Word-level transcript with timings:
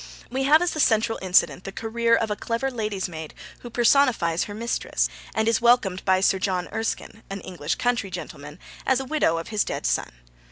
We 0.31 0.45
have 0.45 0.63
as 0.63 0.71
the 0.71 0.79
central 0.79 1.19
incident 1.21 1.63
the 1.63 1.71
career 1.71 2.15
of 2.15 2.31
a 2.31 2.35
clever 2.35 2.71
lady's 2.71 3.07
maid 3.07 3.35
who 3.59 3.69
personifies 3.69 4.45
her 4.45 4.55
mistress, 4.55 5.07
and 5.35 5.47
is 5.47 5.61
welcomed 5.61 6.03
by 6.05 6.21
Sir 6.21 6.39
John 6.39 6.67
Erskine, 6.73 7.21
an 7.29 7.39
English 7.41 7.75
country 7.75 8.09
gentleman, 8.09 8.57
as 8.83 8.97
the 8.97 9.05
widow 9.05 9.37
of 9.37 9.49
his 9.49 9.63
dead 9.63 9.85
son. 9.85 10.09